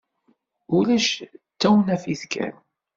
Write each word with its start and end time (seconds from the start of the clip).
Ulac, 0.77 1.09
d 1.53 1.55
tawnafit 1.61 2.23
kan. 2.33 2.55